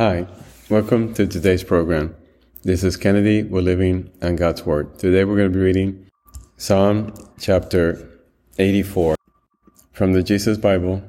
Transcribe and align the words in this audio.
Hi, 0.00 0.26
welcome 0.70 1.12
to 1.12 1.26
today's 1.26 1.62
program. 1.62 2.16
This 2.62 2.84
is 2.84 2.96
Kennedy. 2.96 3.42
We're 3.42 3.60
living 3.60 4.10
on 4.22 4.36
God's 4.36 4.64
Word. 4.64 4.98
Today 4.98 5.24
we're 5.24 5.36
going 5.36 5.52
to 5.52 5.58
be 5.58 5.62
reading 5.62 6.06
Psalm 6.56 7.12
chapter 7.38 8.08
84 8.58 9.16
from 9.92 10.14
the 10.14 10.22
Jesus 10.22 10.56
Bible, 10.56 11.02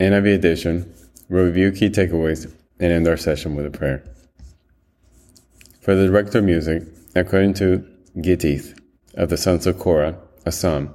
NIV 0.00 0.34
edition. 0.34 0.94
We'll 1.28 1.44
review 1.44 1.72
key 1.72 1.90
takeaways 1.90 2.50
and 2.80 2.90
end 2.90 3.06
our 3.06 3.18
session 3.18 3.54
with 3.54 3.66
a 3.66 3.70
prayer. 3.70 4.02
For 5.82 5.94
the 5.94 6.06
director 6.06 6.38
of 6.38 6.44
music, 6.44 6.84
according 7.14 7.52
to 7.56 7.86
Gittith 8.16 8.80
of 9.12 9.28
the 9.28 9.36
sons 9.36 9.66
of 9.66 9.78
Korah, 9.78 10.16
a 10.46 10.52
psalm. 10.52 10.94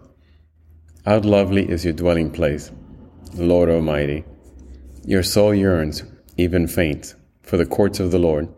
How 1.06 1.20
lovely 1.20 1.70
is 1.70 1.86
your 1.86 1.94
dwelling 1.94 2.32
place, 2.32 2.72
Lord 3.36 3.70
Almighty. 3.70 4.24
Your 5.06 5.22
soul 5.22 5.54
yearns, 5.54 6.02
even 6.38 6.68
faints 6.68 7.14
for 7.48 7.58
the 7.58 7.66
courts 7.66 8.00
of 8.00 8.12
the 8.12 8.20
Lord. 8.20 8.50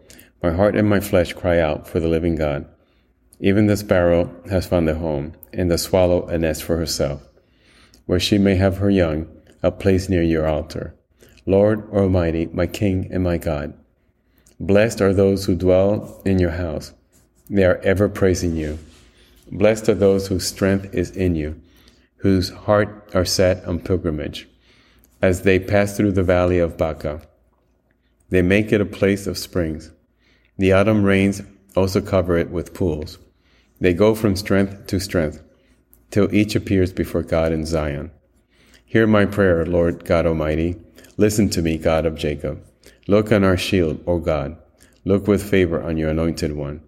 My 0.42 0.52
heart 0.52 0.76
and 0.76 0.90
my 0.90 1.00
flesh 1.00 1.34
cry 1.34 1.60
out 1.60 1.88
for 1.88 2.00
the 2.00 2.08
living 2.08 2.36
God. 2.36 2.66
Even 3.40 3.68
the 3.68 3.78
sparrow 3.78 4.34
has 4.50 4.66
found 4.66 4.90
a 4.90 4.96
home, 4.96 5.34
and 5.54 5.70
the 5.70 5.78
swallow 5.78 6.26
a 6.28 6.38
nest 6.38 6.64
for 6.64 6.78
herself, 6.78 7.22
where 8.06 8.20
she 8.20 8.38
may 8.38 8.56
have 8.56 8.78
her 8.78 8.90
young, 8.90 9.28
a 9.62 9.72
place 9.72 10.10
near 10.10 10.24
your 10.24 10.48
altar. 10.48 10.96
Lord 11.46 11.90
Almighty, 11.92 12.48
my 12.48 12.68
King 12.68 13.08
and 13.12 13.24
my 13.24 13.38
God. 13.38 13.74
Blessed 14.60 15.02
are 15.02 15.14
those 15.14 15.46
who 15.46 15.56
dwell 15.56 16.22
in 16.26 16.40
your 16.40 16.52
house. 16.52 16.94
They 17.50 17.64
are 17.64 17.80
ever 17.84 18.10
praising 18.10 18.56
you. 18.56 18.80
Blessed 19.52 19.90
are 19.90 19.96
those 19.96 20.28
whose 20.28 20.48
strength 20.48 20.94
is 20.94 21.12
in 21.12 21.36
you, 21.36 21.62
whose 22.18 22.50
heart 22.50 23.10
are 23.14 23.26
set 23.26 23.64
on 23.66 23.80
pilgrimage, 23.80 24.48
as 25.22 25.44
they 25.44 25.60
pass 25.60 25.96
through 25.96 26.12
the 26.12 26.24
valley 26.24 26.60
of 26.60 26.78
Baca. 26.78 27.22
They 28.30 28.42
make 28.42 28.72
it 28.72 28.82
a 28.82 28.86
place 28.86 29.28
of 29.28 29.38
springs. 29.38 29.92
The 30.58 30.74
autumn 30.74 31.04
rains 31.04 31.42
also 31.76 32.02
cover 32.02 32.38
it 32.38 32.52
with 32.52 32.74
pools. 32.74 33.18
They 33.80 33.94
go 33.94 34.14
from 34.14 34.36
strength 34.36 34.88
to 34.88 35.00
strength, 35.00 35.42
till 36.12 36.34
each 36.34 36.56
appears 36.56 36.92
before 36.92 37.24
God 37.24 37.52
in 37.52 37.66
Zion. 37.66 38.12
Hear 38.86 39.08
my 39.08 39.26
prayer, 39.26 39.66
Lord 39.66 40.06
God 40.06 40.26
Almighty. 40.26 40.76
Listen 41.18 41.50
to 41.52 41.62
me, 41.62 41.78
God 41.78 42.06
of 42.06 42.16
Jacob. 42.16 42.64
Look 43.08 43.32
on 43.32 43.44
our 43.44 43.58
shield, 43.58 44.04
O 44.06 44.20
God. 44.20 44.58
Look 45.06 45.28
with 45.28 45.50
favor 45.50 45.82
on 45.82 45.98
your 45.98 46.10
anointed 46.10 46.54
one. 46.54 46.82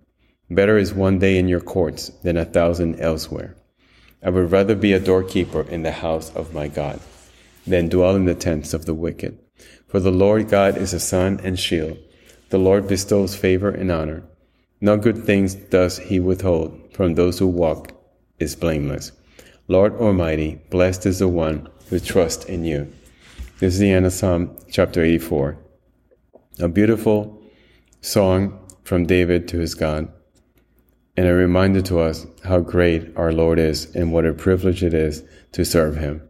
Better 0.50 0.78
is 0.78 0.94
one 0.94 1.20
day 1.20 1.38
in 1.38 1.48
your 1.48 1.62
courts 1.62 2.10
than 2.24 2.38
a 2.38 2.46
thousand 2.46 3.00
elsewhere. 3.00 3.56
I 4.24 4.30
would 4.30 4.52
rather 4.52 4.76
be 4.76 4.94
a 4.94 5.00
doorkeeper 5.00 5.62
in 5.62 5.84
the 5.84 5.92
house 5.92 6.30
of 6.36 6.54
my 6.54 6.68
God 6.68 7.00
than 7.66 7.90
dwell 7.90 8.16
in 8.16 8.26
the 8.26 8.36
tents 8.36 8.74
of 8.74 8.86
the 8.86 8.94
wicked. 8.94 9.40
For 9.88 10.00
the 10.00 10.12
Lord 10.12 10.50
God 10.50 10.78
is 10.78 10.94
a 10.94 11.00
sun 11.00 11.40
and 11.44 11.60
shield. 11.60 11.98
The 12.50 12.58
Lord 12.58 12.88
bestows 12.88 13.36
favor 13.36 13.70
and 13.70 13.92
honor. 13.92 14.24
No 14.80 14.98
good 14.98 15.24
things 15.24 15.56
does 15.56 15.98
he 15.98 16.20
withhold 16.20 16.94
from 16.94 17.16
those 17.16 17.40
who 17.40 17.48
walk 17.48 17.94
is 18.40 18.56
blameless. 18.56 19.12
Lord 19.68 19.96
Almighty, 19.96 20.60
blessed 20.70 21.06
is 21.06 21.20
the 21.20 21.28
one 21.28 21.70
who 21.90 22.00
trusts 22.00 22.46
in 22.46 22.66
you. 22.66 22.92
This 23.60 23.76
is 23.76 23.80
the 23.80 23.92
end 23.92 24.06
of 24.06 24.14
Psalm 24.14 24.58
chapter 24.72 25.04
84. 25.04 25.58
A 26.60 26.68
beautiful 26.68 27.42
song 28.02 28.60
from 28.84 29.06
David 29.06 29.48
to 29.50 29.60
his 29.60 29.76
God, 29.76 30.12
and 31.16 31.28
a 31.28 31.34
reminder 31.34 31.82
to 31.84 32.00
us 32.00 32.26
how 32.44 32.60
great 32.60 33.16
our 33.16 33.32
Lord 33.32 33.60
is 33.60 33.96
and 33.96 34.12
what 34.12 34.26
a 34.26 34.34
privilege 34.34 34.84
it 34.84 34.94
is 34.94 35.24
to 35.52 35.64
serve 35.64 35.98
him. 35.98 36.28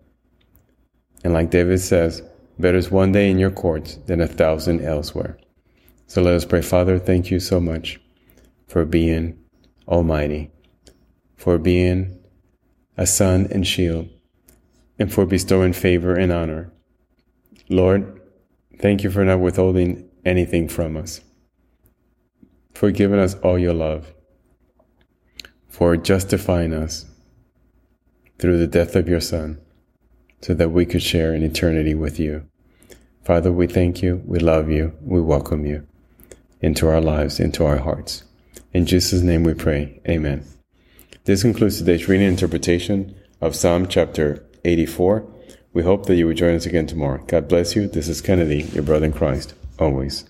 And 1.23 1.33
like 1.33 1.51
David 1.51 1.79
says, 1.79 2.21
Better 2.61 2.77
is 2.77 2.91
one 2.91 3.11
day 3.11 3.31
in 3.31 3.39
your 3.39 3.49
courts 3.49 3.95
than 4.05 4.21
a 4.21 4.27
thousand 4.27 4.81
elsewhere. 4.81 5.35
So 6.05 6.21
let 6.21 6.35
us 6.35 6.45
pray, 6.45 6.61
Father, 6.61 6.99
thank 6.99 7.31
you 7.31 7.39
so 7.39 7.59
much 7.59 7.99
for 8.67 8.85
being 8.85 9.39
almighty, 9.87 10.51
for 11.35 11.57
being 11.57 12.19
a 12.97 13.07
sun 13.07 13.47
and 13.49 13.65
shield, 13.65 14.09
and 14.99 15.11
for 15.11 15.25
bestowing 15.25 15.73
favor 15.73 16.13
and 16.13 16.31
honor. 16.31 16.71
Lord, 17.67 18.21
thank 18.77 19.03
you 19.03 19.09
for 19.09 19.25
not 19.25 19.39
withholding 19.39 20.07
anything 20.23 20.67
from 20.67 20.97
us, 20.97 21.21
for 22.75 22.91
giving 22.91 23.19
us 23.19 23.33
all 23.39 23.57
your 23.57 23.73
love, 23.73 24.13
for 25.67 25.97
justifying 25.97 26.73
us 26.73 27.05
through 28.37 28.59
the 28.59 28.67
death 28.67 28.95
of 28.95 29.09
your 29.09 29.21
Son, 29.21 29.59
so 30.41 30.53
that 30.53 30.69
we 30.69 30.85
could 30.85 31.03
share 31.03 31.33
an 31.33 31.43
eternity 31.43 31.95
with 31.95 32.19
you. 32.19 32.45
Father, 33.23 33.51
we 33.51 33.67
thank 33.67 34.01
you, 34.01 34.21
we 34.25 34.39
love 34.39 34.69
you, 34.69 34.93
we 35.01 35.21
welcome 35.21 35.65
you 35.65 35.87
into 36.61 36.87
our 36.87 37.01
lives, 37.01 37.39
into 37.39 37.65
our 37.65 37.77
hearts. 37.77 38.23
In 38.73 38.85
Jesus' 38.85 39.21
name 39.21 39.43
we 39.43 39.53
pray. 39.53 40.01
Amen. 40.07 40.45
This 41.25 41.43
concludes 41.43 41.77
today's 41.77 42.07
reading 42.07 42.27
and 42.27 42.33
interpretation 42.33 43.15
of 43.41 43.55
Psalm 43.55 43.87
chapter 43.87 44.43
84. 44.65 45.27
We 45.73 45.83
hope 45.83 46.05
that 46.07 46.15
you 46.15 46.27
will 46.27 46.33
join 46.33 46.55
us 46.55 46.65
again 46.65 46.87
tomorrow. 46.87 47.23
God 47.27 47.47
bless 47.47 47.75
you. 47.75 47.87
This 47.87 48.07
is 48.07 48.21
Kennedy, 48.21 48.63
your 48.73 48.83
brother 48.83 49.05
in 49.05 49.13
Christ, 49.13 49.53
always. 49.77 50.25